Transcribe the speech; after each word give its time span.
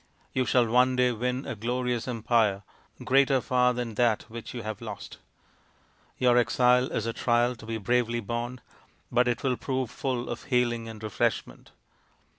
You 0.33 0.45
shall 0.47 0.65
one 0.65 0.95
day 0.95 1.11
win 1.11 1.45
a 1.45 1.53
glorious 1.53 2.07
empire, 2.07 2.63
greater 3.05 3.39
far 3.39 3.71
than 3.71 3.93
that 3.93 4.23
which 4.31 4.51
you 4.51 4.63
have 4.63 4.81
lost. 4.81 5.19
Your 6.17 6.39
exile 6.39 6.91
is 6.91 7.05
a 7.05 7.13
trial 7.13 7.55
to 7.57 7.67
be 7.67 7.77
bravely 7.77 8.19
borne, 8.19 8.61
but 9.11 9.27
it 9.27 9.43
will 9.43 9.57
prove 9.57 9.91
full 9.91 10.27
of 10.27 10.45
healing 10.45 10.89
and 10.89 11.03
refreshment. 11.03 11.69